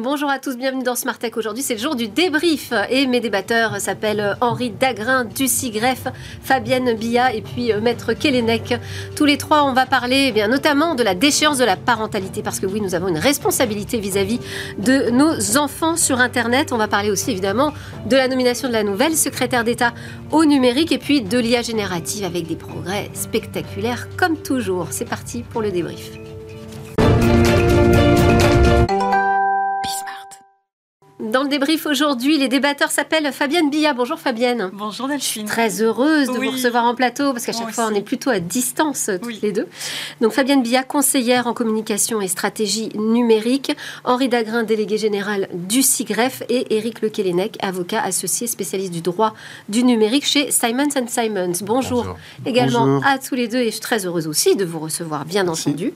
[0.00, 1.36] Bonjour à tous, bienvenue dans Smart Tech.
[1.36, 6.04] Aujourd'hui, c'est le jour du débrief et mes débatteurs s'appellent Henri Dagrin, Ducy Greff,
[6.40, 8.74] Fabienne Billa et puis euh, Maître Kélénec.
[9.16, 12.42] Tous les trois, on va parler eh bien, notamment de la déchéance de la parentalité
[12.44, 14.38] parce que oui, nous avons une responsabilité vis-à-vis
[14.78, 16.72] de nos enfants sur Internet.
[16.72, 17.72] On va parler aussi évidemment
[18.06, 19.94] de la nomination de la nouvelle secrétaire d'État
[20.30, 24.86] au numérique et puis de l'IA générative avec des progrès spectaculaires comme toujours.
[24.90, 26.27] C'est parti pour le débrief.
[31.20, 33.92] Dans le débrief aujourd'hui, les débatteurs s'appellent Fabienne Billa.
[33.92, 34.70] Bonjour Fabienne.
[34.72, 35.46] Bonjour Delphine.
[35.46, 38.38] Très heureuse de vous recevoir en plateau parce qu'à chaque fois on est plutôt à
[38.38, 39.66] distance toutes les deux.
[40.20, 46.44] Donc Fabienne Billa, conseillère en communication et stratégie numérique, Henri Dagrin, délégué général du CIGREF
[46.48, 49.34] et Éric Lequelenec, avocat associé spécialiste du droit
[49.68, 51.52] du numérique chez Simons Simons.
[51.62, 55.24] Bonjour, également à tous les deux et je suis très heureuse aussi de vous recevoir
[55.24, 55.92] bien entendu.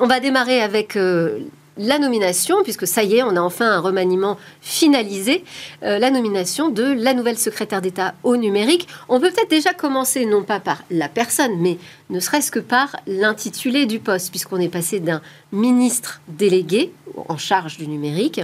[0.00, 1.40] On va démarrer avec euh,
[1.78, 5.44] la nomination, puisque ça y est, on a enfin un remaniement finalisé,
[5.82, 8.88] euh, la nomination de la nouvelle secrétaire d'État au numérique.
[9.08, 11.78] On peut peut-être déjà commencer, non pas par la personne, mais
[12.10, 15.20] ne serait-ce que par l'intitulé du poste, puisqu'on est passé d'un
[15.52, 16.92] ministre délégué
[17.28, 18.40] en charge du numérique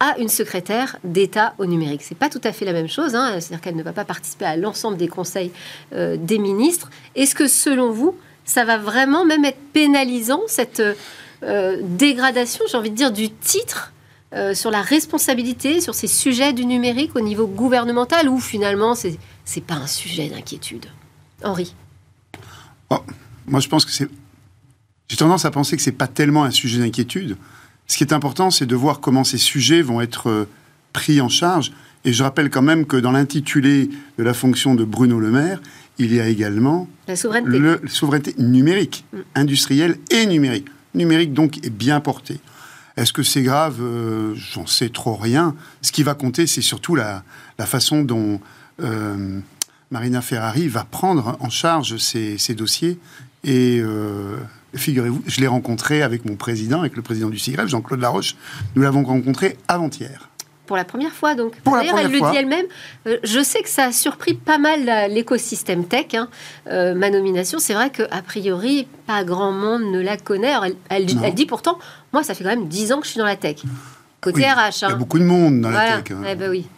[0.00, 2.00] à une secrétaire d'État au numérique.
[2.02, 3.32] C'est pas tout à fait la même chose, hein.
[3.38, 5.52] c'est-à-dire qu'elle ne va pas participer à l'ensemble des conseils
[5.92, 6.88] euh, des ministres.
[7.14, 8.16] Est-ce que selon vous,
[8.46, 10.82] ça va vraiment même être pénalisant cette
[11.42, 13.92] euh, dégradation, j'ai envie de dire, du titre
[14.32, 19.18] euh, sur la responsabilité, sur ces sujets du numérique au niveau gouvernemental, ou finalement, c'est
[19.56, 20.86] n'est pas un sujet d'inquiétude?
[21.42, 21.74] Henri
[22.90, 22.98] oh,
[23.46, 24.08] Moi, je pense que c'est.
[25.08, 27.36] J'ai tendance à penser que c'est pas tellement un sujet d'inquiétude.
[27.88, 30.48] Ce qui est important, c'est de voir comment ces sujets vont être euh,
[30.92, 31.72] pris en charge.
[32.04, 35.60] Et je rappelle quand même que dans l'intitulé de la fonction de Bruno Le Maire,
[35.98, 39.18] il y a également la souveraineté, le, souveraineté numérique, mm.
[39.34, 42.40] industrielle et numérique numérique donc est bien porté.
[42.96, 43.78] Est-ce que c'est grave?
[43.80, 45.54] Euh, J'en sais trop rien.
[45.82, 47.22] Ce qui va compter, c'est surtout la,
[47.58, 48.40] façon dont
[48.82, 49.40] euh,
[49.90, 52.98] Marina Ferrari va prendre en charge ces, dossiers.
[53.44, 54.36] Et euh,
[54.74, 58.36] figurez-vous, je l'ai rencontré avec mon président, avec le président du CIGREF, Jean-Claude Laroche.
[58.76, 60.29] Nous l'avons rencontré avant-hier
[60.70, 61.34] pour la première fois.
[61.34, 62.66] Donc, d'ailleurs, elle le dit elle-même.
[63.08, 66.14] Euh, je sais que ça a surpris pas mal l'écosystème tech.
[66.14, 66.28] Hein.
[66.68, 70.54] Euh, ma nomination, c'est vrai qu'a priori, pas grand monde ne la connaît.
[70.88, 71.76] elle, dit pourtant,
[72.12, 73.56] moi, ça fait quand même 10 ans que je suis dans la tech.
[74.20, 74.46] Côté RH.
[74.46, 74.70] Hein.
[74.82, 76.12] Il y a beaucoup de monde dans la tech.
[76.12, 76.22] Hein.
[76.30, 76.68] Eh ben oui.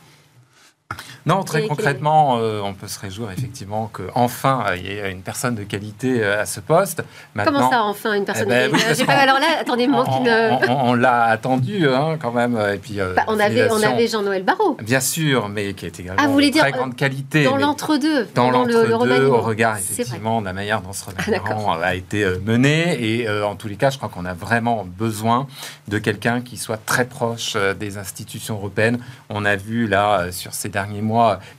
[1.24, 5.54] Non, très concrètement, euh, on peut se réjouir effectivement qu'enfin il y ait une personne
[5.54, 7.04] de qualité euh, à ce poste.
[7.44, 9.04] Comment ça, enfin une personne eh de ben qualité?
[9.08, 12.58] Alors là, attendez, on, on, l'a attendu hein, quand même.
[12.74, 14.76] Et puis, euh, bah, on, avait, on avait Jean-Noël Barrot.
[14.82, 17.44] Bien sûr, mais qui est également ah, vous de très grande qualité.
[17.44, 18.26] Dans l'entre-deux.
[18.34, 23.20] Dans l'entre-deux, au regard effectivement de la manière dont ce ah, remaniement a été mené.
[23.20, 25.46] Et en tous les cas, je crois qu'on a vraiment besoin
[25.86, 28.98] de quelqu'un qui soit très proche des institutions européennes.
[29.28, 31.11] On a vu là, sur ces derniers mois,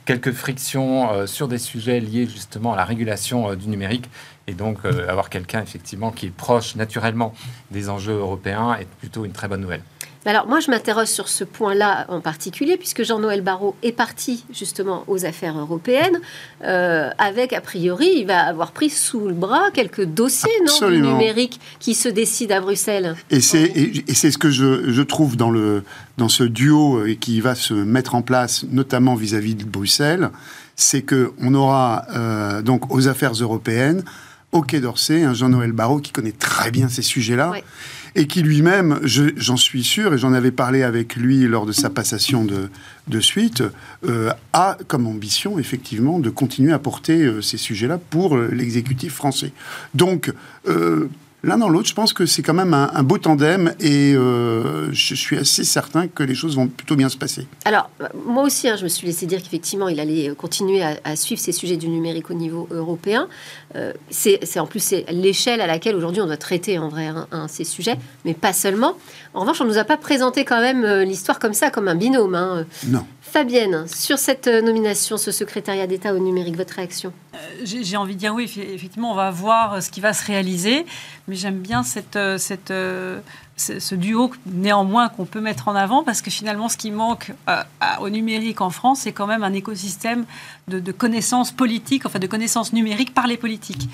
[0.04, 4.08] quelques frictions euh, sur des sujets liés justement à la régulation euh, du numérique.
[4.46, 7.32] Et donc, euh, avoir quelqu'un effectivement qui est proche naturellement
[7.70, 9.82] des enjeux européens est plutôt une très bonne nouvelle.
[10.26, 15.04] Alors moi, je m'interroge sur ce point-là en particulier, puisque Jean-Noël Barrot est parti justement
[15.06, 16.20] aux affaires européennes,
[16.62, 21.60] avec, a priori, il va avoir pris sous le bras quelques dossiers non, du numérique
[21.78, 23.16] qui se décident à Bruxelles.
[23.30, 25.82] Et c'est, et, c'est ce que je, je, trouve dans, le,
[26.16, 30.30] dans ce duo euh, qui va se mettre en place, notamment vis-à-vis de Bruxelles,
[30.76, 34.04] c'est qu'on aura euh, donc aux affaires européennes,
[34.52, 37.52] au Quai d'Orsay, un Jean-Noël Barrot qui connaît très bien ces sujets-là.
[38.16, 41.90] Et qui lui-même, j'en suis sûr, et j'en avais parlé avec lui lors de sa
[41.90, 43.62] passation de, suite,
[44.06, 49.52] euh, a comme ambition, effectivement, de continuer à porter ces sujets-là pour l'exécutif français.
[49.94, 50.32] Donc,
[51.44, 55.14] L'un dans l'autre, je pense que c'est quand même un, beau tandem et euh, je
[55.14, 57.46] suis assez certain que les choses vont plutôt bien se passer.
[57.66, 57.90] Alors,
[58.24, 61.52] moi aussi, hein, je me suis laissé dire qu'effectivement, il allait continuer à, suivre ces
[61.52, 63.28] sujets du numérique au niveau européen.
[63.76, 67.64] Euh, c'est en plus l'échelle à laquelle aujourd'hui on doit traiter en vrai hein, ces
[67.64, 68.94] sujets, mais pas seulement.
[69.34, 71.88] En revanche, on ne nous a pas présenté quand même euh, l'histoire comme ça, comme
[71.88, 72.34] un binôme.
[72.34, 72.64] Hein.
[72.86, 73.04] Non.
[73.34, 77.12] Fabienne, sur cette nomination, ce secrétariat d'État au numérique, votre réaction?
[77.64, 80.86] J'ai envie de dire oui, effectivement, on va voir ce qui va se réaliser
[81.26, 81.82] mais j'aime bien
[82.16, 82.38] euh,
[82.70, 83.20] euh,
[83.56, 87.62] ce duo néanmoins qu'on peut mettre en avant parce que finalement ce qui manque euh,
[88.00, 90.26] au numérique en France c'est quand même un écosystème
[90.68, 93.88] de, connaissances politiques, enfin de connaissances numériques par les politiques.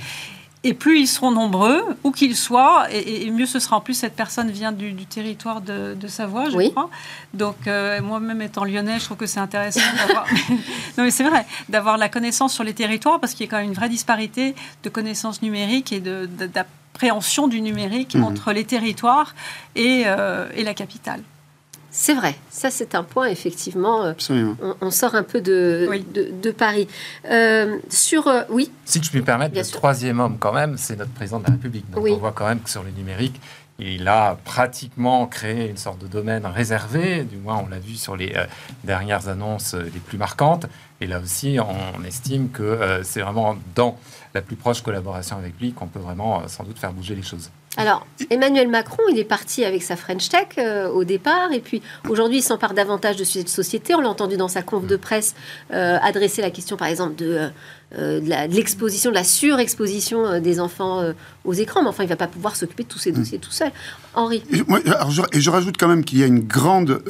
[0.62, 3.76] Et plus ils seront nombreux, où qu'ils soient, et, mieux ce sera.
[3.76, 6.90] En plus, cette personne vient du, territoire de, Savoie, je crois.
[7.32, 7.56] Donc,
[8.02, 10.26] moi-même étant lyonnais, je trouve que c'est intéressant d'avoir.
[10.98, 13.56] non, mais c'est vrai, d'avoir la connaissance sur les territoires, parce qu'il y a quand
[13.56, 16.28] même une vraie disparité de connaissances numériques et de,
[16.92, 18.24] préhension du numérique mhm.
[18.24, 19.34] entre les territoires
[19.74, 21.22] et, euh, et la capitale.
[21.90, 24.04] C'est vrai, ça c'est un point effectivement.
[24.04, 26.86] Euh, on, sort un peu de, de, Paris.
[27.28, 28.70] Euh, sur euh, oui.
[28.84, 31.52] Si je puis me permettre, le troisième homme quand même, c'est notre président de la
[31.52, 31.90] République.
[31.90, 33.40] Donc on voit quand même que sur le numérique,
[33.80, 37.24] il a pratiquement créé une sorte de domaine réservé.
[37.24, 38.34] Du moins, on l'a vu sur les
[38.84, 40.66] dernières annonces les plus marquantes.
[41.00, 43.98] Et là aussi, on estime que c'est vraiment dans
[44.34, 47.50] la plus proche collaboration avec lui qu'on peut vraiment sans doute faire bouger les choses.
[47.76, 51.82] Alors, Emmanuel Macron, il est parti avec sa French Tech euh, au départ, et puis
[52.08, 53.94] aujourd'hui, il s'empare davantage de sujets de société.
[53.94, 55.36] On l'a entendu dans sa conf de presse
[55.72, 57.48] euh, adresser la question, par exemple, de,
[57.96, 61.00] euh, de l'exposition, de la surexposition des enfants
[61.44, 61.82] aux écrans.
[61.82, 63.70] Mais enfin, il ne va pas pouvoir s'occuper de tous ces dossiers tout seul.
[64.14, 67.00] Henri et, je, et je, rajoute quand même qu'il y a une grande,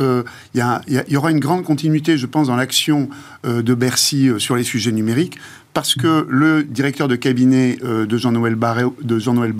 [0.54, 0.62] il,
[1.08, 3.08] y aura une grande continuité, je pense, dans l'action
[3.44, 5.38] de Bercy sur les sujets numériques,
[5.72, 9.54] parce que le directeur de cabinet de Jean-Noël Barrault, de Jean-Noël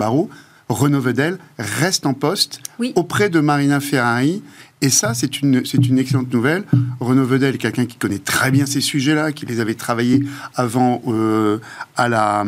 [0.71, 2.61] Renaud Vedel reste en poste
[2.95, 4.41] auprès de Marina Ferrari.
[4.83, 6.63] Et ça, c'est une, c'est une excellente nouvelle.
[6.99, 10.23] Renaud Vedel est quelqu'un qui connaît très bien ces sujets-là, qui les avait travaillés
[10.55, 11.59] avant euh,
[11.97, 12.43] à, la,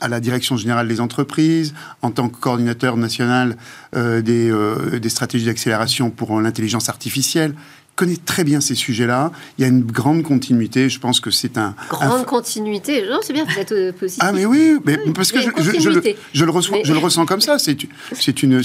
[0.00, 3.58] à la direction générale des entreprises, en tant que coordinateur national
[3.96, 7.54] euh, des, euh, des stratégies d'accélération pour l'intelligence artificielle
[7.96, 9.32] connaît très bien ces sujets-là.
[9.58, 10.88] Il y a une grande continuité.
[10.88, 11.74] Je pense que c'est un.
[11.88, 13.04] Grande continuité.
[13.08, 14.22] Non, c'est bien, vous êtes euh, positif.
[14.24, 16.02] Ah, mais oui, mais parce que je, je, le,
[16.32, 17.58] je, le, reçois, je le ressens comme ça.
[17.58, 17.76] C'est,
[18.12, 18.62] c'est une,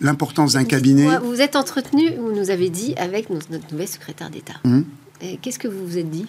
[0.00, 1.18] l'importance d'un cabinet.
[1.18, 4.54] Vous vous êtes entretenu, vous nous avez dit, avec notre nouvelle secrétaire d'État.
[4.64, 4.84] Hum.
[5.42, 6.26] Qu'est-ce que vous vous êtes dit?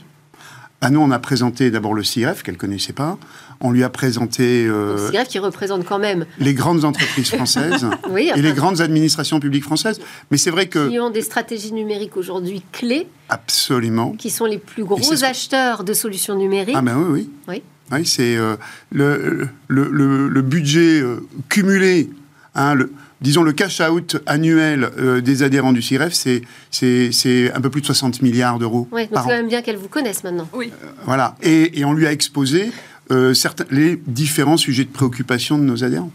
[0.81, 3.17] Ah, nous, on a présenté d'abord le CIREF, qu'elle ne connaissait pas.
[3.61, 4.65] On lui a présenté...
[4.65, 6.25] Euh, le CIREF qui représente quand même...
[6.39, 7.85] Les grandes entreprises françaises
[8.17, 9.99] et les grandes administrations publiques françaises.
[10.31, 10.89] Mais c'est vrai que...
[10.89, 13.07] Qui ont des stratégies numériques aujourd'hui clés.
[13.27, 14.11] Absolument.
[14.11, 16.75] Qui sont les plus gros acheteurs de solutions numériques.
[16.77, 17.29] Ah ben oui, oui.
[17.47, 17.63] Oui.
[17.91, 18.55] oui c'est euh,
[18.91, 22.09] le, le, le, budget euh, cumulé,
[22.55, 22.91] hein, le,
[23.21, 28.21] disons, le cash-out annuel euh, des adhérents du CIREF, c'est un peu plus de 60
[28.21, 28.87] milliards d'euros.
[28.91, 30.47] Oui, donc c'est quand même bien qu'elle vous connaisse maintenant.
[30.53, 30.71] Oui.
[30.83, 31.35] Euh, voilà.
[31.41, 32.71] Et, on lui a exposé
[33.11, 33.33] euh,
[33.71, 36.11] les différents sujets de préoccupation de nos adhérents.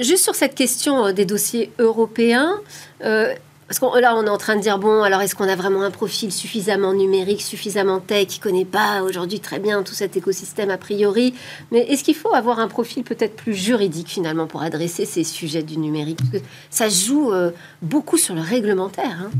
[0.00, 2.54] juste sur cette question des dossiers européens,
[3.68, 5.82] parce que là, on est en train de dire, bon, alors est-ce qu'on a vraiment
[5.82, 10.70] un profil suffisamment numérique, suffisamment tech, qui connaît pas aujourd'hui très bien tout cet écosystème
[10.70, 11.34] a priori?
[11.70, 15.62] Mais est-ce qu'il faut avoir un profil peut-être plus juridique finalement pour adresser ces sujets
[15.62, 16.16] du numérique?
[16.16, 17.50] Parce que ça joue euh,
[17.82, 19.18] beaucoup sur le réglementaire.
[19.24, 19.30] Hein.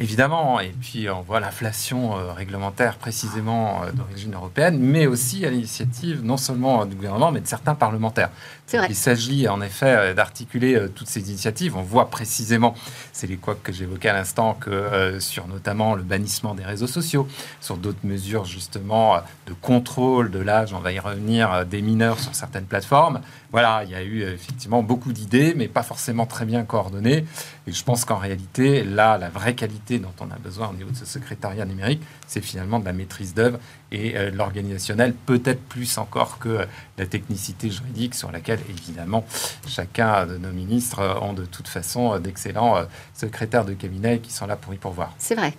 [0.00, 5.50] Évidemment, et puis on voit l'inflation euh, réglementaire précisément euh, d'origine européenne, mais aussi à
[5.50, 8.30] l'initiative non seulement du gouvernement, mais de certains parlementaires.
[8.72, 11.76] Il s'agit en effet euh, d'articuler toutes ces initiatives.
[11.76, 12.74] On voit précisément,
[13.12, 17.26] c'est les quoi que j'évoquais à l'instant, que sur notamment le bannissement des réseaux sociaux,
[17.60, 19.16] sur d'autres mesures justement
[19.46, 23.20] de contrôle de l'âge, on va y revenir, des mineurs sur certaines plateformes.
[23.50, 27.24] Voilà, il y a eu effectivement beaucoup d'idées, mais pas forcément très bien coordonnées.
[27.66, 30.90] Et je pense qu'en réalité, là, la vraie qualité dont on a besoin au niveau
[30.90, 33.58] de ce secrétariat numérique, c'est finalement de la maîtrise d'œuvre
[33.90, 36.66] et euh, l'organisationnel, peut-être plus encore que
[36.98, 39.24] la technicité juridique sur laquelle, évidemment,
[39.66, 44.46] chacun de nos ministres ont de toute façon d'excellents euh, secrétaires de cabinet qui sont
[44.46, 45.14] là pour y pourvoir.
[45.18, 45.54] C'est vrai.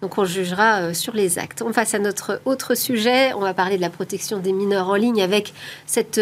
[0.00, 1.62] Donc on jugera euh, sur les actes.
[1.62, 3.34] On passe à notre autre sujet.
[3.34, 5.52] On va parler de la protection des mineurs en ligne avec
[5.86, 6.20] cette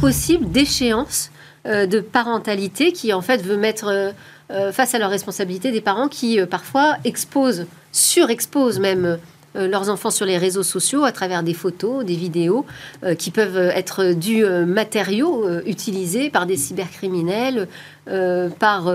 [0.00, 1.30] possible déchéance
[1.64, 4.12] de parentalité qui en fait veut mettre
[4.50, 9.16] euh, face à leurs responsabilités des parents qui euh, parfois exposent, surexposent même euh,
[9.54, 12.66] leurs enfants sur les réseaux sociaux à travers des photos, des vidéos
[13.18, 17.68] qui peuvent être du matériaux utilisés par des cybercriminels,
[18.58, 18.92] par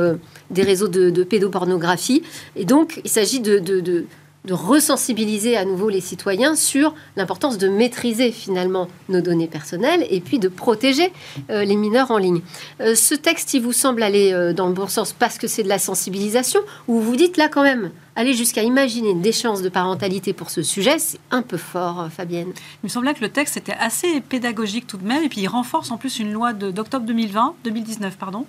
[0.51, 2.23] des réseaux de, pédopornographie.
[2.55, 4.05] Et donc, il s'agit de, de,
[4.49, 10.39] resensibiliser à nouveau les citoyens sur l'importance de maîtriser finalement nos données personnelles et puis
[10.39, 11.11] de protéger
[11.49, 12.41] les mineurs en ligne.
[12.79, 15.77] ce texte, il vous semble aller dans le bon sens parce que c'est de la
[15.77, 20.49] sensibilisation ou vous dites là quand même aller jusqu'à imaginer une déchéance de parentalité pour
[20.49, 22.49] ce sujet, c'est un peu fort, euh, Fabienne.
[22.49, 25.47] Il me semblait que le texte était assez pédagogique tout de même, et puis il
[25.47, 28.45] renforce en plus une loi d'octobre 2020, 2019, pardon.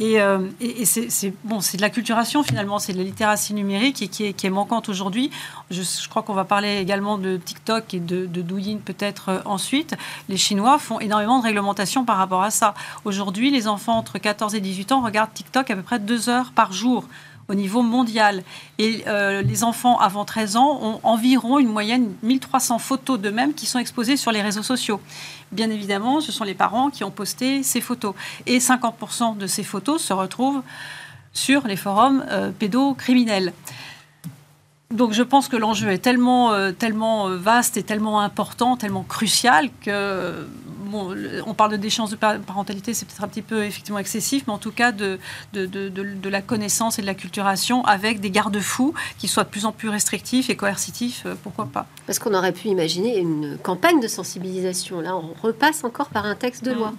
[0.00, 0.48] Et, euh,
[0.84, 4.50] c'est bon, c'est de la culturation finalement, c'est de la littératie numérique et qui est,
[4.50, 5.30] manquante aujourd'hui.
[5.70, 9.94] Je, crois qu'on va parler également de TikTok et de, de Douyin peut-être euh, ensuite.
[10.28, 12.74] Les Chinois font énormément de réglementation par rapport à ça.
[13.04, 16.50] Aujourd'hui, les enfants entre 14 et 18 ans regardent TikTok à peu près deux heures
[16.52, 17.04] par jour
[17.48, 18.42] au niveau mondial.
[18.78, 23.66] Et euh, les enfants avant 13 ans ont environ une moyenne 1300 photos d'eux-mêmes qui
[23.66, 25.00] sont exposées sur les réseaux sociaux.
[25.52, 28.14] Bien évidemment, ce sont les parents qui ont posté ces photos.
[28.46, 30.62] Et 50% de ces photos se retrouvent
[31.32, 33.52] sur les forums euh, pédocriminels.
[34.90, 39.70] Donc je pense que l'enjeu est tellement, euh, tellement vaste et tellement important, tellement crucial
[39.80, 40.46] que
[40.94, 41.14] bon,
[41.46, 44.58] on parle de déchéance de parentalité, c'est peut-être un petit peu effectivement excessif, mais en
[44.58, 45.18] tout cas de,
[45.52, 49.48] de, de, de la connaissance et de la culturation avec des garde-fous qui soient de
[49.48, 54.00] plus en plus restrictifs et coercitifs, pourquoi pas Parce qu'on aurait pu imaginer une campagne
[54.00, 55.00] de sensibilisation.
[55.00, 56.92] Là, on repasse encore par un texte de loi.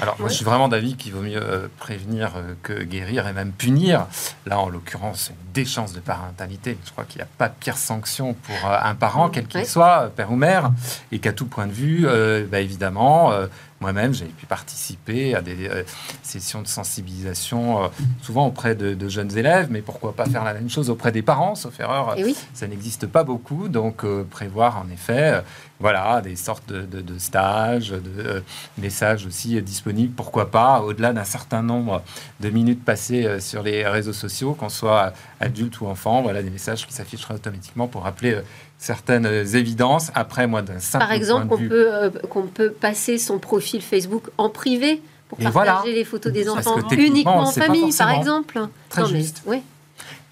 [0.00, 3.32] Alors, moi, je suis vraiment d'avis qu'il vaut mieux euh, prévenir euh, que guérir et
[3.32, 4.06] même punir.
[4.46, 6.78] Là, en l'occurrence, une déchéance de parentalité.
[6.84, 9.66] Je crois qu'il n'y a pas de pire sanction pour euh, un parent, quel qu'il
[9.66, 10.72] soit, père ou mère,
[11.12, 12.06] et qu'à tout point de vue,
[12.50, 13.32] bah, évidemment,
[13.80, 15.82] moi-même, j'ai pu participer à des euh,
[16.22, 17.88] sessions de sensibilisation, euh,
[18.22, 21.54] souvent auprès de, jeunes élèves, mais pourquoi pas faire la même chose auprès des parents,
[21.54, 25.42] sauf erreur, eh ça n'existe pas beaucoup, donc euh, prévoir en effet
[25.78, 28.42] voilà, des sortes de, stages, de
[28.78, 32.02] messages aussi disponibles, pourquoi pas, au-delà d'un certain nombre
[32.40, 36.86] de minutes passées sur les réseaux sociaux, qu'on soit adulte ou enfant, voilà, des messages
[36.86, 38.40] qui s'afficheraient automatiquement pour rappeler
[38.78, 40.10] certaines évidences.
[40.14, 44.30] Après, moi, d'un simple Par exemple, qu'on peut, euh, qu'on peut passer son profil Facebook
[44.38, 48.60] en privé pour partager les photos des enfants uniquement en famille, par exemple.
[48.88, 49.42] Très juste.
[49.46, 49.62] oui.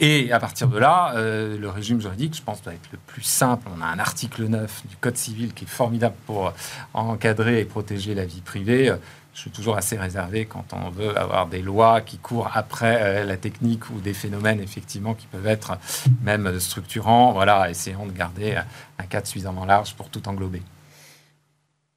[0.01, 3.23] Et à partir de là, euh, le régime juridique, je pense, doit être le plus
[3.23, 3.69] simple.
[3.77, 6.53] On a un article 9 du Code civil qui est formidable pour
[6.95, 8.93] encadrer et protéger la vie privée
[9.35, 13.25] je suis toujours assez réservé quand on veut avoir des lois qui courent après euh,
[13.25, 15.77] la technique ou des phénomènes effectivement qui peuvent être
[16.23, 17.33] même structurants.
[17.33, 18.57] Voilà, essayons de garder
[18.99, 20.63] un cadre suffisamment large pour tout englober.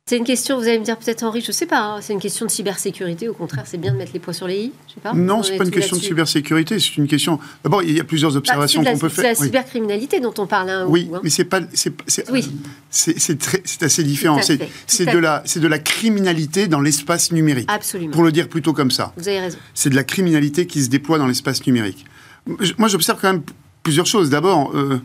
[0.09, 2.13] C'est une question, vous allez me dire peut-être Henri, je ne sais pas, hein, c'est
[2.13, 4.71] une question de cybersécurité, au contraire c'est bien de mettre les poids sur les i
[4.87, 5.11] je sais pas.
[5.11, 7.41] Non, ce n'est pas une question de cybersécurité, c'est une question...
[7.61, 9.35] D'abord, il y a plusieurs bah, observations qu'on peut faire.
[9.35, 10.69] C'est la cybercriminalité dont on parle.
[10.69, 11.59] Hein, oui, mais c'est pas...
[11.73, 11.91] C'est
[12.31, 12.49] oui.
[12.89, 14.39] assez différent.
[14.87, 17.69] C'est de, la, de la criminalité dans l'espace numérique.
[17.69, 18.13] Absolument.
[18.13, 19.11] Pour le dire plutôt comme ça.
[19.17, 19.57] Vous avez raison.
[19.73, 22.05] C'est de la criminalité qui se déploie dans l'espace numérique.
[22.77, 23.43] Moi, j'observe quand même
[23.83, 24.29] plusieurs choses.
[24.29, 24.71] D'abord...
[24.73, 25.01] Euh,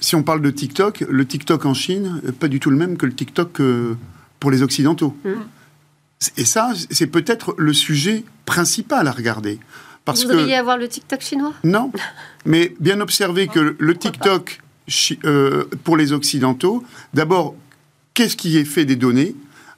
[0.00, 3.06] si on parle de TikTok, le TikTok en Chine, pas du tout le même que
[3.06, 3.94] le TikTok euh,
[4.40, 5.16] pour les Occidentaux.
[5.24, 5.30] Mm.
[6.36, 9.58] Et ça, c'est peut-être le sujet principal à regarder.
[10.04, 11.52] Parce Vous voudriez avoir le TikTok chinois?
[11.64, 11.90] Non,
[12.44, 14.60] mais bien observer que le TikTok
[15.24, 16.84] euh, pour les Occidentaux,
[17.14, 17.54] d'abord,
[18.14, 19.34] qu'est-ce qui est fait des données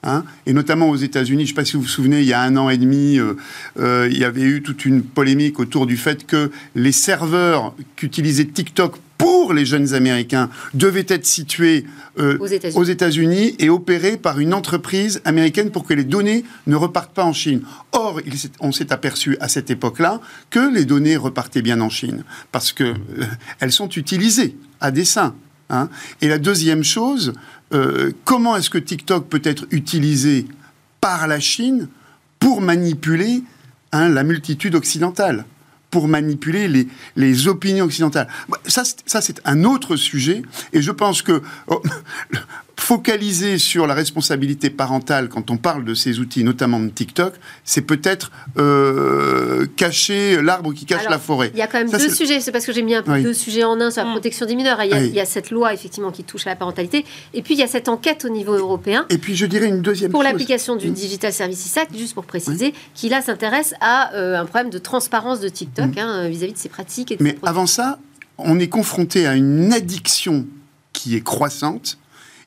[0.07, 1.45] Hein, et notamment aux États-Unis.
[1.47, 3.19] Je ne sais pas si vous vous souvenez, il y a un an et demi,
[3.19, 8.45] euh, il y avait eu toute une polémique autour du fait que les serveurs qu'utilisait
[8.45, 8.99] TikTok
[9.45, 11.85] pour les jeunes Américains devait être situé
[12.19, 17.13] euh, aux États-Unis et opéré par une entreprise américaine pour que les données ne repartent
[17.13, 17.61] pas en Chine.
[17.93, 18.23] Or,
[18.61, 22.97] on s'est aperçu à cette époque-là que les données repartaient bien en Chine parce qu'elles
[23.63, 25.35] euh, sont utilisées à dessein.
[25.69, 25.91] Hein.
[26.23, 27.35] Et la deuxième chose,
[27.75, 30.47] euh, comment est-ce que TikTok peut être utilisé
[31.03, 31.89] par la Chine
[32.39, 33.43] pour manipuler
[33.93, 35.45] hein, la multitude occidentale?
[35.95, 38.27] Pour manipuler les, opinions occidentales.
[38.67, 41.81] Ça, ça c'est un autre sujet, et je pense que oh,
[42.77, 47.83] focaliser sur la responsabilité parentale quand on parle de ces outils, notamment de TikTok, c'est
[47.83, 51.51] peut-être euh, cacher l'arbre qui cache la forêt.
[51.55, 53.33] Il y a quand même deux sujets, c'est parce que j'ai mis un peu deux
[53.33, 54.13] sujets en un sur la mm.
[54.13, 54.83] protection des mineurs.
[54.83, 57.43] Il y, a, il y, a, cette loi effectivement qui touche à la parentalité, et
[57.43, 59.07] puis il y a cette enquête au niveau européen.
[59.11, 60.91] Et puis je dirais une deuxième pour l'application du.
[60.95, 65.41] Digital Services Act, juste pour préciser, qui là s'intéresse à euh, un problème de transparence
[65.41, 65.99] de TikTok mm.
[65.99, 67.13] hein, vis-à-vis de ses pratiques.
[67.13, 67.99] Et Mais avant ça,
[68.39, 70.47] on est confronté à une addiction
[70.93, 71.99] qui est croissante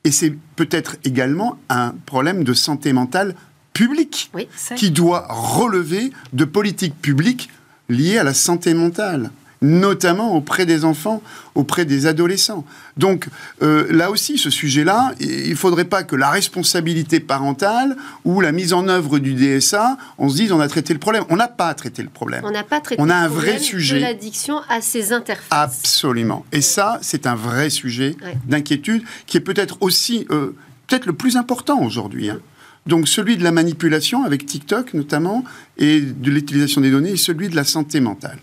[0.04, 3.36] et c'est peut-être également un problème de santé mentale
[3.74, 4.32] publique
[4.76, 7.50] qui doit relever de politiques publiques
[7.90, 11.22] liées à la santé mentale notamment auprès des enfants,
[11.56, 12.66] auprès des adolescents.
[12.98, 13.28] Donc
[13.62, 17.96] euh, là aussi, ce sujet-là, il ne faudrait pas que la responsabilité parentale
[18.26, 21.24] ou la mise en œuvre du DSA, on se dise on a traité le problème.
[21.30, 22.42] On n'a pas traité le problème.
[22.46, 25.48] On n'a pas traité on a un vrai sujet de l'addiction à ces interfaces.
[25.50, 26.46] Absolument.
[26.52, 30.56] Et ça, c'est un vrai sujet d'inquiétude qui est peut-être aussi euh,
[30.88, 32.30] peut-être le plus important aujourd'hui.
[32.30, 32.40] Hein.
[32.86, 35.44] Donc celui de la manipulation avec TikTok notamment
[35.78, 38.40] et de l'utilisation des données et celui de la santé mentale.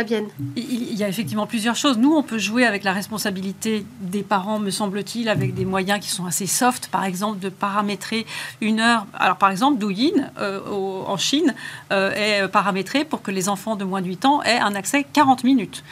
[0.00, 0.28] Fabienne.
[0.56, 1.98] Il y a effectivement plusieurs choses.
[1.98, 6.08] Nous, on peut jouer avec la responsabilité des parents, me semble-t-il, avec des moyens qui
[6.08, 6.88] sont assez soft.
[6.88, 8.24] Par exemple, de paramétrer
[8.62, 9.04] une heure.
[9.12, 10.60] Alors, par exemple, Douyin, euh,
[11.06, 11.54] en Chine,
[11.92, 15.04] euh, est paramétré pour que les enfants de moins de 8 ans aient un accès
[15.04, 15.84] 40 minutes.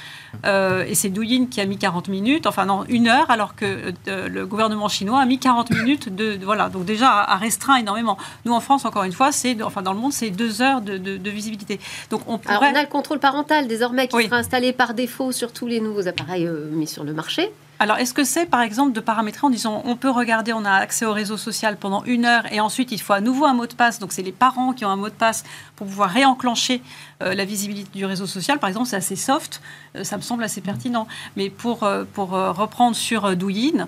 [0.44, 3.92] Euh, et c'est Douyin qui a mis 40 minutes, enfin non, une heure, alors que
[4.08, 8.18] euh, le gouvernement chinois a mis 40 minutes de, voilà, donc déjà a, restreint énormément.
[8.44, 11.28] Nous en France, encore une fois, c'est enfin dans le monde, c'est deux heures de,
[11.28, 11.80] visibilité.
[12.10, 12.72] Donc on pourrait...
[12.72, 16.06] on a le contrôle parental désormais qui sera installé par défaut sur tous les nouveaux
[16.08, 17.50] appareils euh, mis sur le marché.
[17.80, 20.72] Alors, est-ce que c'est, par exemple, de paramétrer en disant on peut regarder, on a
[20.72, 23.66] accès au réseau social pendant une heure et ensuite il faut à nouveau un mot
[23.66, 24.00] de passe.
[24.00, 25.44] Donc, c'est les parents qui ont un mot de passe
[25.76, 26.82] pour pouvoir réenclencher
[27.22, 28.58] euh, la visibilité du réseau social.
[28.58, 29.60] Par exemple, c'est assez soft,
[29.94, 31.06] euh, ça me semble assez pertinent.
[31.36, 33.86] Mais pour, euh, pour reprendre sur Douyin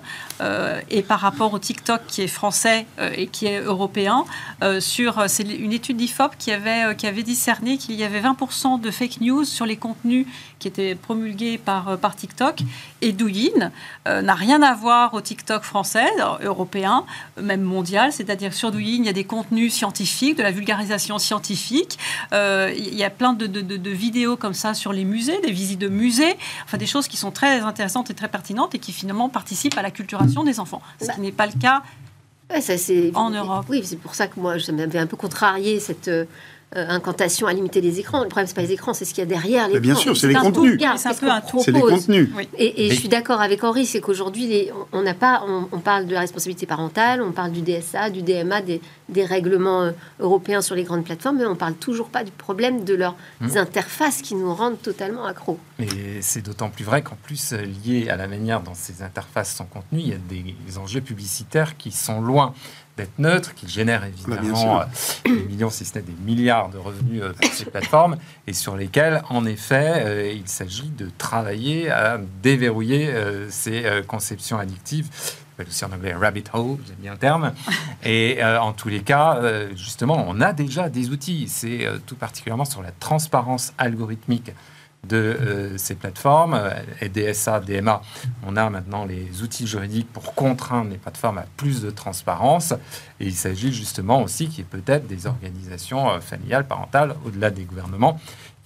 [0.89, 4.25] et par rapport au TikTok qui est français et qui est européen,
[4.79, 8.91] sur c'est une étude d'IFOP qui avait, qui avait discerné qu'il y avait 20% de
[8.91, 10.25] fake news sur les contenus
[10.59, 12.61] qui étaient promulgués par, par TikTok.
[13.01, 13.71] Et Douyin
[14.05, 16.07] n'a rien à voir au TikTok français,
[16.41, 17.05] européen,
[17.39, 18.11] même mondial.
[18.11, 21.97] C'est-à-dire sur Douyin, il y a des contenus scientifiques, de la vulgarisation scientifique.
[22.31, 26.35] il y a plein de, vidéos comme ça sur les musées, des visites de musées,
[26.65, 29.81] enfin des choses qui sont très intéressantes et très pertinentes et qui finalement participent à
[29.81, 30.81] la culturation des enfants.
[30.99, 31.13] Ce bah.
[31.13, 31.83] qui n'est pas le cas
[32.59, 32.73] ça,
[33.13, 33.65] en Europe.
[33.69, 36.09] Oui, c'est pour ça que moi, je m'avais un peu contrarié cette,
[36.77, 38.21] euh, incantation à limiter les écrans.
[38.21, 40.15] Le problème, c'est pas les écrans, c'est ce qu'il y a derrière les Bien sûr,
[40.15, 40.79] c'est les contenus.
[40.99, 42.29] C'est les contenus.
[42.57, 46.21] Et, je suis d'accord avec Henri, c'est qu'aujourd'hui, on n'a pas, on, parle de la
[46.21, 48.79] responsabilité parentale, on parle du DSA, du DMA, des,
[49.19, 52.93] règlements euh, européens sur les grandes plateformes, mais on parle toujours pas du problème de
[52.93, 53.57] leurs hmm.
[53.57, 55.59] interfaces qui nous rendent totalement accros.
[55.79, 59.55] Et c'est d'autant plus vrai qu'en plus, euh, lié à la manière dont ces interfaces
[59.55, 62.53] sont contenues, il y a des enjeux publicitaires qui sont loin
[62.97, 64.89] d'être neutre, qui génère évidemment bah,
[65.27, 68.53] euh, des millions, si ce n'est des milliards de revenus euh, sur ces plateformes, et
[68.53, 73.13] sur lesquels, en effet, euh, il s'agit de travailler à déverrouiller
[73.49, 75.09] ces conceptions addictives
[75.67, 77.53] aussi en anglais rabbit hole, j'aime bien le terme.
[78.03, 79.39] Et en tous les cas,
[79.75, 81.47] justement, on a déjà des outils.
[81.47, 84.51] C'est tout particulièrement sur la transparence algorithmique
[85.07, 86.59] de euh, ces plateformes,
[87.01, 88.01] et DSA, DMA,
[88.45, 92.73] on a maintenant les outils juridiques pour contraindre les plateformes à plus de transparence.
[93.19, 97.49] Et il s'agit justement aussi qu'il y ait peut-être des organisations euh, familiales, parentales, au-delà
[97.49, 98.19] des gouvernements,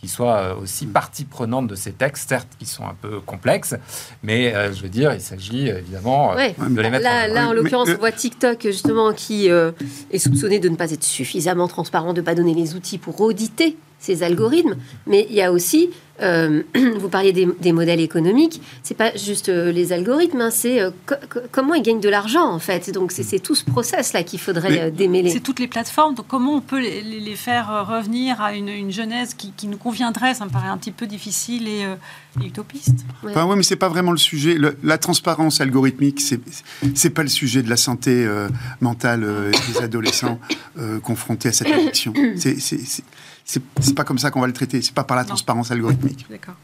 [0.05, 3.75] qui soient euh, aussi partie prenante de ces textes, certes qui sont un peu complexes,
[4.21, 7.89] mais je veux dire, il s'agit évidemment de les mettre là, en Là, en l'occurrence,
[7.89, 12.25] on voit TikTok justement qui est soupçonné de ne pas être suffisamment transparent, de ne
[12.25, 14.75] pas donner les outils pour auditer ces algorithmes,
[15.07, 15.89] mais il y a aussi
[16.21, 16.63] euh,
[16.99, 20.91] vous parliez des, modèles économiques, c'est pas juste euh, les algorithmes, hein, c'est euh,
[21.51, 22.91] comment ils gagnent de l'argent en fait.
[22.91, 25.29] Donc c'est tout ce process là qu'il faudrait démêler.
[25.29, 26.15] C'est toutes les plateformes.
[26.15, 30.33] Donc comment on peut les, faire revenir à une, genèse qui, nous conviendrait?
[30.33, 31.85] Ça me paraît un petit peu difficile et,
[32.43, 33.05] utopiste.
[33.23, 33.31] Ouais.
[33.31, 34.57] Enfin, mais c'est pas vraiment le sujet.
[34.83, 36.39] la transparence algorithmique, c'est
[36.93, 38.27] c'est pas le sujet de la santé
[38.79, 40.39] mentale des adolescents
[41.03, 42.13] confrontés à cette addiction.
[42.35, 42.57] C'est
[43.45, 44.81] c'est pas comme ça qu'on va le traiter.
[44.81, 46.25] C'est pas par la transparence algorithmique.
[46.29, 46.55] D'accord.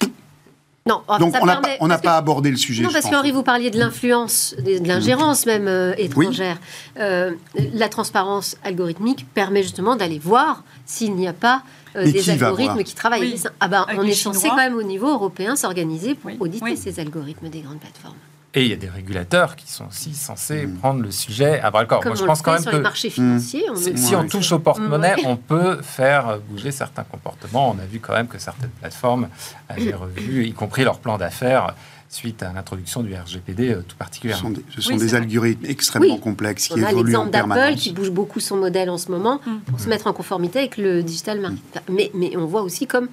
[0.87, 1.35] Non, donc
[1.79, 2.83] on n'a pas, abordé le sujet.
[2.83, 6.57] Non, parce qu'Henri, vous parliez de l'influence, de l'ingérence même euh, étrangère.
[6.97, 7.33] Euh,
[7.73, 11.61] la transparence algorithmique permet justement d'aller voir s'il n'y a pas
[11.95, 13.39] euh, des algorithmes qui travaillent.
[13.59, 17.49] Ah ben, on est censé quand même au niveau européen s'organiser pour auditer ces algorithmes
[17.49, 18.15] des grandes plateformes.
[18.53, 20.77] Et il y a des régulateurs qui sont aussi censés mm.
[20.77, 22.03] prendre le sujet à bras le corps.
[22.05, 25.15] Moi, je pense quand même sur que les marchés financiers, si on touche au porte-monnaie,
[25.25, 27.71] on peut faire bouger certains comportements.
[27.71, 29.29] On a vu quand même que certaines plateformes
[29.69, 31.73] avaient revu, y compris leur plan d'affaires
[32.11, 34.51] suite à l'introduction du RGPD euh, tout particulièrement.
[34.75, 37.69] Ce sont des, algorithmes extrêmement complexes qui évoluent en permanence.
[37.69, 39.59] d'Apple qui bouge beaucoup son modèle en ce moment mm.
[39.61, 41.81] pour se mettre en conformité avec le digital market.
[41.89, 43.07] Mais, mais on voit aussi comme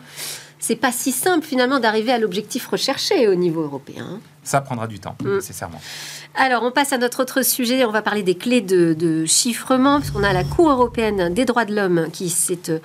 [0.58, 4.20] c'est pas si simple finalement d'arriver à l'objectif recherché au niveau européen.
[4.42, 5.36] Ça prendra du temps, mm.
[5.36, 5.80] nécessairement.
[6.34, 7.84] Alors, on passe à notre autre sujet.
[7.84, 11.64] On va parler des clés de, chiffrement, parce qu'on a la Cour européenne des droits
[11.64, 12.78] de l'homme qui s'est euh,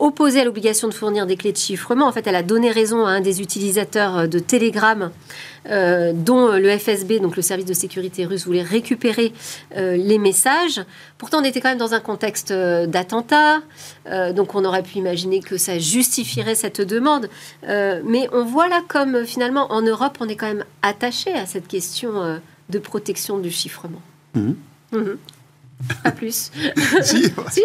[0.00, 2.06] opposée à l'obligation de fournir des clés de chiffrement.
[2.06, 5.10] En fait, elle a donné raison à un des utilisateurs euh, de Telegram,
[5.68, 9.32] euh, dont le FSB, donc le service de sécurité russe, voulait récupérer
[9.76, 10.80] les messages.
[11.18, 13.60] Pourtant, on était quand même dans un contexte d'attentat,
[14.34, 17.28] donc on aurait pu imaginer que ça justifierait cette demande.
[17.62, 21.68] mais on voit là comme finalement en Europe, on est quand même attaché à cette
[21.68, 24.02] question de protection du chiffrement.
[24.34, 24.52] Mmh.
[24.92, 25.16] Mmh.
[26.02, 26.50] Pas plus.
[27.02, 27.64] si, si,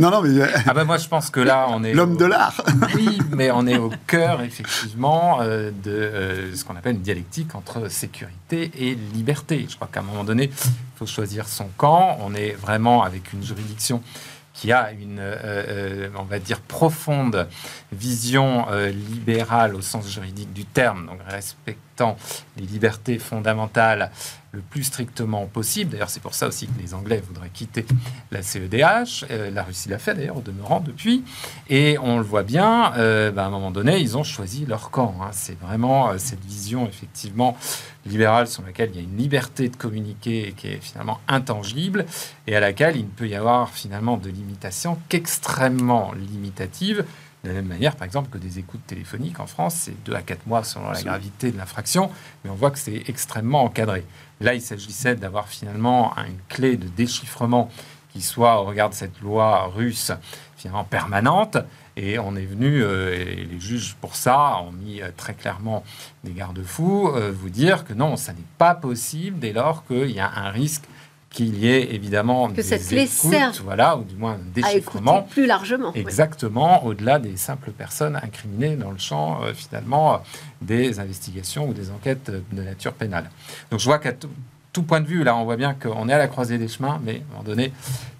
[0.00, 0.40] Non, non, mais.
[0.40, 1.92] Euh, ah ben moi, je pense que là, on est.
[1.92, 2.62] L'homme de l'art.
[2.94, 7.54] oui, mais on est au cœur, effectivement, euh, de euh, ce qu'on appelle une dialectique
[7.54, 9.66] entre sécurité et liberté.
[9.68, 12.18] Je crois qu'à un moment donné, il faut choisir son camp.
[12.20, 14.02] On est vraiment avec une juridiction
[14.54, 15.20] qui a une,
[16.16, 17.48] on va dire, profonde
[17.90, 18.66] vision
[19.10, 21.76] libérale au sens juridique du terme, donc respect
[22.56, 24.10] les libertés fondamentales
[24.54, 25.90] le plus strictement possible.
[25.90, 27.84] D'ailleurs, c'est pour ça aussi que les Anglais voudraient quitter
[28.30, 29.26] la CEDH.
[29.30, 31.24] Euh, la Russie l'a fait d'ailleurs au demeurant depuis.
[31.68, 34.90] Et on le voit bien, euh, ben, à un moment donné, ils ont choisi leur
[34.90, 35.14] camp.
[35.20, 35.30] Hein.
[35.32, 37.56] C'est vraiment euh, cette vision effectivement
[38.06, 42.06] libérale sur laquelle il y a une liberté de communiquer qui est finalement intangible
[42.46, 47.04] et à laquelle il ne peut y avoir finalement de limitation qu'extrêmement limitative
[47.44, 50.22] De la même manière, par exemple, que des écoutes téléphoniques en France, c'est 2 à
[50.22, 52.10] 4 mois selon la gravité de l'infraction,
[52.42, 54.06] mais on voit que c'est extrêmement encadré.
[54.40, 57.70] Là, il s'agissait d'avoir finalement une clé de déchiffrement
[58.14, 60.10] qui soit, au regard de cette loi russe,
[60.56, 61.58] finalement permanente.
[61.96, 65.84] Et on est venu, euh, et les juges pour ça ont mis euh, très clairement
[66.24, 70.18] des garde-fous, euh, vous dire que non, ça n'est pas possible dès lors qu'il y
[70.18, 70.84] a un risque
[71.34, 75.46] qu'il y ait évidemment que cette clé serve, voilà, ou du moins un déchiffrement plus
[75.46, 80.22] largement, exactement au-delà des simples personnes incriminées dans le champ finalement
[80.62, 83.30] des investigations ou des enquêtes de nature pénale.
[83.70, 84.12] Donc je vois qu'à
[84.74, 87.00] tout point de vue, là, on voit bien qu'on est à la croisée des chemins,
[87.04, 87.72] mais à un moment donné,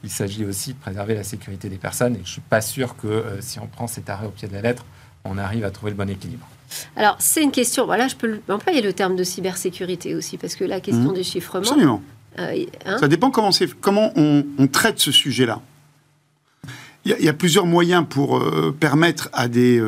[0.05, 2.15] il s'agit aussi de préserver la sécurité des personnes.
[2.15, 4.47] Et je ne suis pas sûr que euh, si on prend cet arrêt au pied
[4.47, 4.87] de la lettre,
[5.25, 6.47] on arrive à trouver le bon équilibre.
[6.97, 10.65] Alors, c'est une question, voilà, je peux employer le terme de cybersécurité aussi, parce que
[10.65, 11.15] la question mmh.
[11.15, 11.67] des chiffrements...
[11.67, 12.03] Absolument.
[12.39, 15.61] Euh, hein Ça dépend comment, comment on, traite ce sujet-là.
[17.05, 19.83] Il y, a plusieurs moyens pour euh, permettre à des,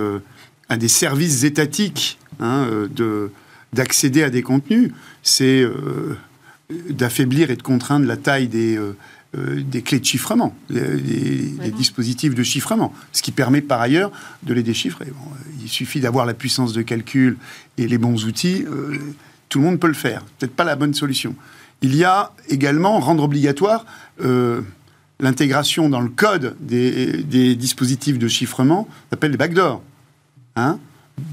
[0.68, 3.30] à des services étatiques hein, de
[3.72, 4.92] d'accéder à des contenus.
[5.22, 5.64] C'est
[6.90, 8.96] d'affaiblir et de contraindre la taille des, euh,
[9.36, 14.10] euh, des clés de chiffrement, des, dispositifs de chiffrement, ce qui permet par ailleurs
[14.42, 15.06] de les déchiffrer.
[15.62, 17.36] il suffit d'avoir la puissance de calcul
[17.78, 18.96] et les bons outils, euh,
[19.48, 20.24] tout le monde peut le faire.
[20.38, 21.34] Peut-être pas la bonne solution.
[21.82, 23.84] Il y a également rendre obligatoire
[25.20, 29.82] l'intégration dans le code des, dispositifs de chiffrement, on appelle les backdoors.
[30.56, 30.78] Hein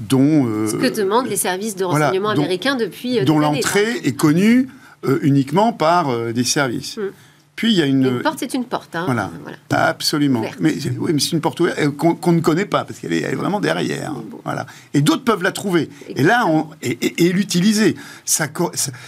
[0.08, 3.22] dont, Ce que demandent les services de renseignement américains depuis.
[3.24, 4.68] Dont l'entrée est connue
[5.06, 6.96] euh, uniquement par euh, des services.
[6.96, 7.10] Hmm.
[7.56, 8.04] Puis il y a une...
[8.04, 8.96] une porte, c'est une porte.
[8.96, 9.04] Hein.
[9.04, 9.30] Voilà.
[9.70, 10.42] absolument.
[10.58, 13.60] Mais, oui, mais c'est une porte ouverte qu'on ne connaît pas parce qu'elle est, vraiment
[13.60, 14.12] derrière.
[14.44, 14.66] Voilà.
[14.92, 15.88] Et d'autres peuvent la trouver.
[16.08, 17.94] Et là, on, et, l'utiliser.
[18.24, 18.48] Ça,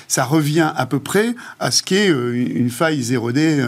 [0.06, 3.60] ça, revient à peu près à ce qu'est euh, une faille 0D,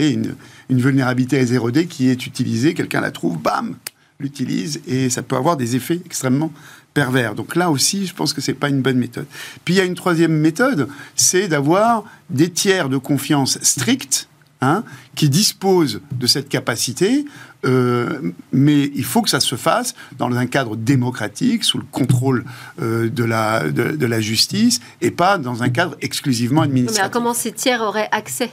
[0.00, 0.34] une,
[0.68, 2.74] une vulnérabilité 0D qui est utilisée.
[2.74, 3.76] Quelqu'un la trouve, bam,
[4.18, 6.52] l'utilise et ça peut avoir des effets extrêmement
[6.94, 7.34] pervers.
[7.34, 9.26] Donc là aussi, je pense que c'est pas une bonne méthode.
[9.64, 14.28] Puis il y a une troisième méthode, c'est d'avoir des tiers de confiance stricts
[14.60, 17.24] hein, qui disposent de cette capacité,
[17.66, 22.44] euh, mais il faut que ça se fasse dans un cadre démocratique, sous le contrôle
[22.80, 27.04] euh, de, la, de, la justice, et pas dans un cadre exclusivement administratif.
[27.04, 28.50] Mais comment ces tiers auraient accès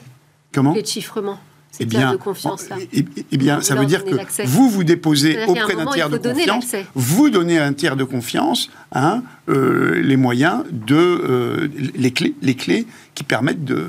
[0.52, 0.74] Comment?
[0.74, 1.40] Les chiffrements?
[1.80, 2.78] Eh bien, de confiance là.
[2.94, 6.76] Eh, eh bien, ça veut dire que vous vous déposez auprès d'un tiers de confiance,
[6.96, 12.36] vous donnez à un tiers de confiance hein, euh, les moyens de euh, les clés,
[12.42, 13.86] les clés qui permettent de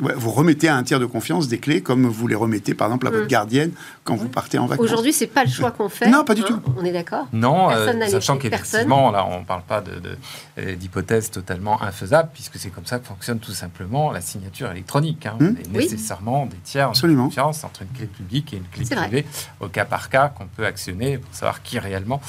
[0.00, 3.06] vous remettez à un tiers de confiance des clés comme vous les remettez par exemple
[3.06, 3.28] à votre mm.
[3.28, 3.72] gardienne
[4.04, 4.84] quand vous partez en vacances.
[4.84, 6.08] Aujourd'hui, c'est pas le choix qu'on fait.
[6.08, 6.54] Non, pas du tout.
[6.54, 7.26] Hein, on est d'accord.
[7.32, 9.82] Non, euh, sachant qu'effectivement, là, on ne parle pas
[10.58, 15.26] euh, d'hypothèse totalement infaisable puisque c'est comme ça que fonctionne tout simplement la signature électronique.
[15.26, 15.36] Hein.
[15.38, 15.54] Hmm.
[15.72, 19.26] nécessairement des tiers de confiance entre une clé publique et une clé privée
[19.60, 22.20] au cas par cas qu'on peut actionner pour savoir qui réellement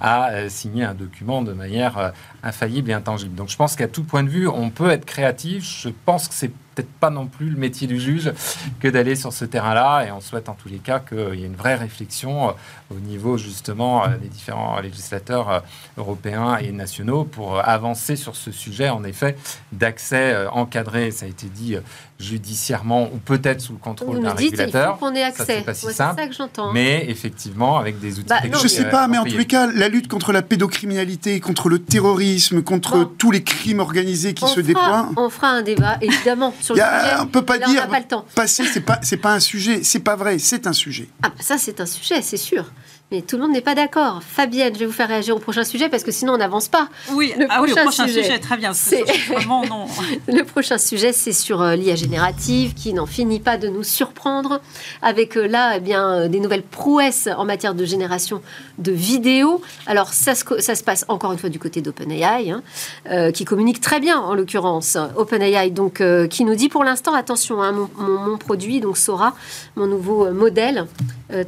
[0.00, 2.12] a euh, signé un document de manière
[2.42, 3.34] infaillible et intangible.
[3.34, 5.64] Donc je pense qu'à tout point de vue, on peut être créatif.
[5.82, 8.32] Je pense que c'est peut-être pas non plus le métier du juge
[8.80, 10.04] que d'aller sur ce terrain-là.
[10.06, 12.52] Et on souhaite en tous les cas qu'il y ait une vraie réflexion euh,
[12.90, 15.60] au niveau justement euh, des différents législateurs euh,
[15.98, 19.36] européens et nationaux pour avancer sur ce sujet, en effet,
[19.72, 21.76] d'accès encadré, ça a été dit
[22.18, 24.96] judiciairement ou peut-être sous le contrôle d'un régulateur.
[24.96, 25.64] Il faut qu'on ait accès.
[25.74, 26.72] C'est ça que j'entends.
[26.72, 28.28] Mais effectivement, avec des outils.
[28.28, 31.40] Bah, je ne sais pas, mais en tous les cas, la lutte contre la pédocriminalité,
[31.40, 35.10] contre le terrorisme, contre tous les crimes organisés qui se déploient.
[35.16, 37.14] On fera un débat, évidemment, sur le sujet.
[37.20, 37.84] On peut pas dire.
[37.86, 38.24] On pas le temps.
[38.34, 39.82] Passer, c'est pas, c'est pas un sujet.
[39.82, 40.38] C'est pas vrai.
[40.38, 41.08] C'est un sujet.
[41.22, 42.64] Ah, bah ça, c'est un sujet, c'est sûr.
[43.12, 44.20] Mais tout le monde n'est pas d'accord.
[44.20, 46.88] Fabienne, je vais vous faire réagir au prochain sujet parce que sinon on n'avance pas.
[47.12, 48.72] Oui, le, ah prochain, prochain sujet, très bien.
[48.72, 49.86] C'est vraiment non.
[50.26, 54.60] le prochain sujet, c'est sur euh, l'IA générative qui n'en finit pas de nous surprendre
[55.02, 58.42] avec euh, là, eh bien, euh, des nouvelles prouesses en matière de génération
[58.78, 59.62] de vidéos.
[59.86, 63.80] Alors ça se, ça se passe encore une fois du côté d'OpenAI, hein, qui communique
[63.80, 64.98] très bien en l'occurrence.
[65.14, 69.36] OpenAI, donc, qui nous dit pour l'instant, attention, hein, mon, mon, produit, donc Sora,
[69.76, 70.86] mon nouveau modèle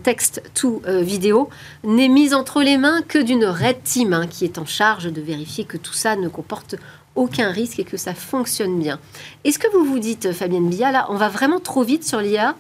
[0.03, 1.48] texte to vidéo
[1.85, 5.21] n'est mise entre les mains que d'une red team hein, qui est en charge de
[5.21, 6.77] vérifier que tout ça ne comporte
[7.15, 8.99] aucun risque et que ça fonctionne bien.
[9.45, 12.55] Est-ce que vous vous dites, Fabienne Bia, là, on va vraiment trop vite sur l'IA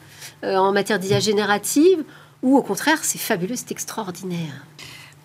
[0.44, 2.04] euh, en matière d'IA générative
[2.42, 4.64] ou au contraire, c'est fabuleux, c'est extraordinaire?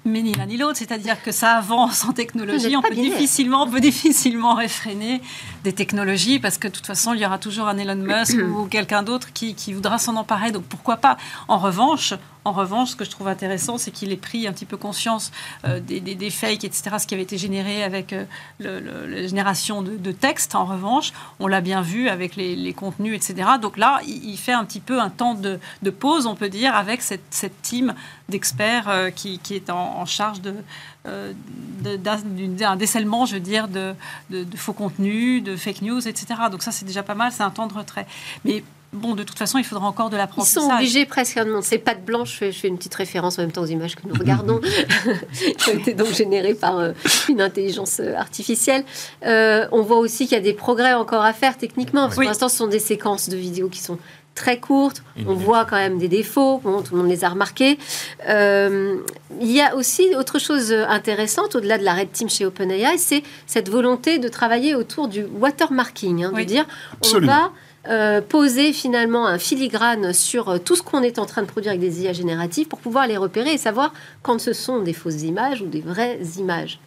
[0.06, 3.69] Mais ni l'un ni l'autre, c'est-à-dire que ça avance en technologie, on peut, difficilement, on
[3.69, 5.21] peut difficilement réfréner
[5.63, 8.65] des technologies parce que de toute façon, il y aura toujours un Elon Musk ou
[8.65, 10.52] quelqu'un d'autre qui, qui, voudra s'en emparer.
[10.52, 11.15] Donc pourquoi pas?
[11.47, 12.13] En revanche,
[12.45, 15.32] En revanche, ce que je trouve intéressant, c'est qu'il ait pris un petit peu conscience
[15.65, 18.25] euh, des, des, fakes, etc., ce qui avait été généré avec euh,
[18.60, 20.56] la génération de, textes.
[20.56, 23.51] En revanche, on l'a bien vu avec les, contenus, etc.
[23.62, 27.01] Donc là, il, fait un petit peu un temps de, pause, on peut dire, avec
[27.01, 27.23] cette,
[27.62, 27.93] team
[28.27, 30.56] d'experts euh, qui, est en, charge de,
[31.06, 33.93] d'un décèlement, je veux dire, de,
[34.29, 36.25] de, de, faux contenus, de fake news, etc.
[36.51, 38.06] Donc ça, c'est déjà pas mal, c'est un temps de retrait.
[38.43, 40.63] Mais bon, de toute façon, il faudra encore de l'apprentissage.
[40.63, 43.41] Ils sont obligés presque, non, c'est pas de blanche, je fais, une petite référence en
[43.41, 44.62] même temps aux images que nous regardons,
[45.58, 46.91] qui ont été donc générées par euh,
[47.29, 48.86] une intelligence euh, artificielle.
[49.25, 52.21] Euh, on voit aussi qu'il y a des progrès encore à faire techniquement, parce que
[52.21, 53.97] pour l'instant, ce sont des séquences de vidéos qui sont
[54.36, 55.03] très courtes.
[55.27, 57.77] On voit quand même des défauts, tout le monde les a remarqués.
[58.27, 63.21] il y a aussi autre chose intéressante, au-delà de la Red Team chez OpenAI, c'est
[63.45, 66.65] cette volonté de travailler autour du watermarking, hein, de dire
[67.13, 67.51] on va
[67.89, 71.72] euh, poser finalement un filigrane sur euh, tout ce qu'on est en train de produire
[71.72, 75.24] avec des IA génératives pour pouvoir les repérer et savoir quand ce sont des fausses
[75.24, 76.80] images ou des vraies images.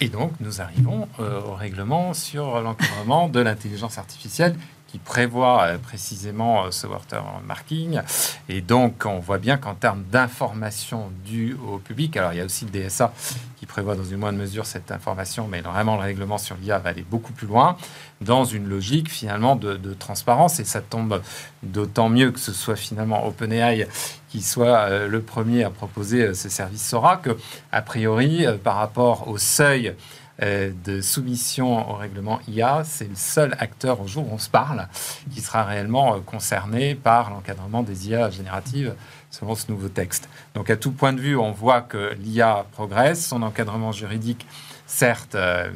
[0.00, 4.54] Et donc, nous arrivons euh, au règlement sur l'encadrement de l'intelligence artificielle
[4.88, 8.00] qui prévoit euh, précisément euh, ce watermarking.
[8.48, 12.44] Et donc, on voit bien qu'en termes d'information due au public, alors il y a
[12.44, 13.12] aussi le DSA
[13.56, 16.90] qui prévoit dans une moindre mesure cette information, mais vraiment le règlement sur l'IA va
[16.90, 17.76] aller beaucoup plus loin,
[18.22, 20.58] dans une logique finalement de, transparence.
[20.58, 21.22] Et ça tombe
[21.62, 23.86] d'autant mieux que ce soit finalement OpenAI
[24.28, 27.36] qui soit euh, le premier à proposer ce service Sora, que,
[27.72, 29.94] a priori, par rapport au seuil
[30.40, 34.86] de soumission au règlement IA, c'est le seul acteur au jour où on se parle
[35.32, 38.94] qui sera réellement euh, concerné par l'encadrement des IA génératives
[39.30, 40.28] selon ce nouveau texte.
[40.54, 44.46] Donc à tout point de vue, on voit que l'IA progresse, son encadrement juridique
[44.88, 45.68] certes, euh,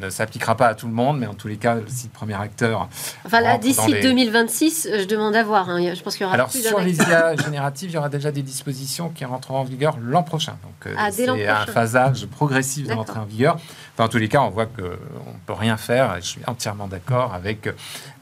[0.00, 2.88] ne s'appliquera pas à tout le monde, mais en tous les cas, le premier acteur.
[3.24, 5.68] Enfin, là, d'ici 2026, je demande à voir.
[5.68, 5.94] Hein.
[5.94, 8.42] Je pense qu'il y aura Alors, sur les IA génératives, il y aura déjà des
[8.42, 10.56] dispositions qui rentreront en vigueur l'an prochain.
[10.62, 13.58] Donc, ah, c'est un phasage progressif de l'entrée en vigueur.
[13.94, 16.16] Enfin, en tous les cas, on voit qu'on ne peut rien faire.
[16.16, 17.68] Je suis entièrement d'accord avec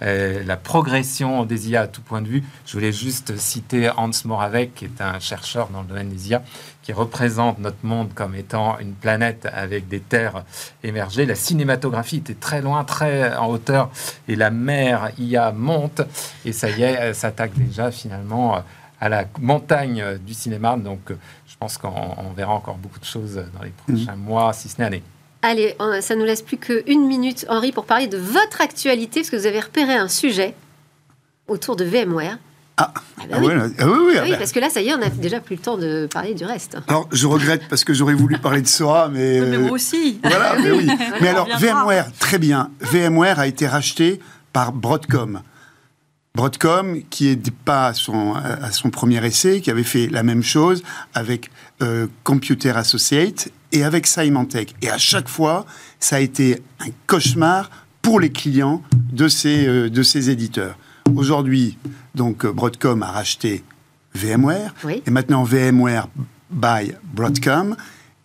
[0.02, 2.42] euh, la progression des IA à tout point de vue.
[2.66, 6.42] Je voulais juste citer Hans Moravec, qui est un chercheur dans le domaine des IA,
[6.82, 10.44] qui représente notre monde comme étant une planète avec des terres
[10.82, 11.26] émergées.
[11.26, 13.90] La cinématographie était très loin, très en hauteur,
[14.28, 16.02] et la mer IA monte,
[16.44, 18.62] et ça y est, elle s'attaque déjà finalement
[19.00, 20.76] à la montagne du cinéma.
[20.76, 21.00] Donc
[21.46, 24.20] je pense qu'on verra encore beaucoup de choses dans les prochains mmh.
[24.20, 25.02] mois, si ce n'est années.
[25.42, 29.36] Allez, ça nous laisse plus qu'une minute, Henri, pour parler de votre actualité, parce que
[29.36, 30.54] vous avez repéré un sujet
[31.48, 32.38] autour de VMware.
[32.82, 33.52] Ah, ah, bah ah, oui.
[33.78, 35.78] Ah oui, ah parce que là, ça y est, on n'a déjà plus le temps
[35.78, 36.78] de parler du reste.
[36.88, 39.40] Alors, je regrette parce que j'aurais voulu parler de Sora, mais.
[39.40, 40.18] mais moi aussi.
[40.22, 40.88] Voilà, mais oui.
[41.20, 42.70] mais alors, VMware, très bien.
[42.80, 44.20] VMware a été racheté
[44.52, 45.42] par Broadcom.
[46.34, 50.42] Broadcom, qui n'est pas à son, à son, premier essai, qui avait fait la même
[50.42, 50.82] chose
[51.14, 51.50] avec
[51.82, 54.74] euh, Computer Associate et avec Symantec.
[54.80, 55.66] Et à chaque fois,
[56.00, 60.76] ça a été un cauchemar pour les clients de ces, euh, de ces éditeurs.
[61.14, 61.78] Aujourd'hui,
[62.14, 63.62] donc euh, Broadcom a racheté
[64.14, 64.74] VMware.
[65.06, 66.08] Et maintenant, VMware
[66.50, 67.76] by Broadcom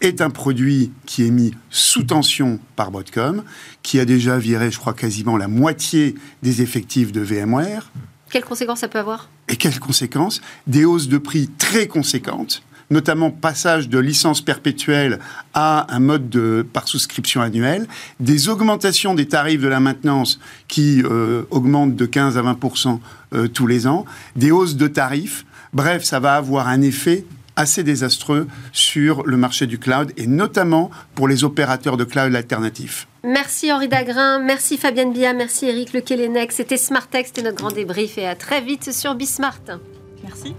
[0.01, 3.43] est un produit qui est mis sous tension par Broadcom,
[3.81, 7.91] qui a déjà viré, je crois, quasiment la moitié des effectifs de VMware.
[8.29, 9.29] Quelles conséquences ça peut avoir?
[9.47, 10.41] Et quelles conséquences?
[10.67, 15.19] Des hausses de prix très conséquentes notamment passage de licence perpétuelle
[15.53, 17.87] à un mode de, par souscription annuelle,
[18.19, 22.57] des augmentations des tarifs de la maintenance qui euh, augmentent de 15 à 20
[23.33, 25.45] euh, tous les ans, des hausses de tarifs.
[25.73, 27.25] Bref, ça va avoir un effet
[27.57, 33.07] assez désastreux sur le marché du cloud et notamment pour les opérateurs de cloud alternatifs.
[33.23, 36.51] Merci Henri Dagrin, merci Fabienne Bia, merci Eric Lequelenec.
[36.51, 39.59] C'était Smartex, c'était notre grand débrief et à très vite sur Bismart.
[40.23, 40.55] Merci.